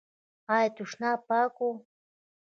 ایا 0.53 0.69
تشناب 0.75 1.19
پاک 1.27 1.55
و؟ 1.65 1.69